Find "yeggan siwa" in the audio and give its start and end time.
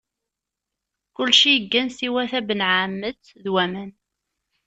1.53-2.23